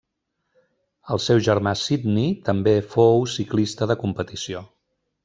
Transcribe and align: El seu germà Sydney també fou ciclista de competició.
El 1.15 1.19
seu 1.25 1.41
germà 1.47 1.73
Sydney 1.81 2.33
també 2.49 2.73
fou 2.95 3.21
ciclista 3.37 3.89
de 3.93 3.99
competició. 4.05 4.65